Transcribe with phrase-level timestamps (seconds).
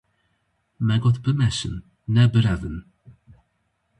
[0.85, 1.75] Me got bimeşin,
[2.13, 2.77] ne birevin!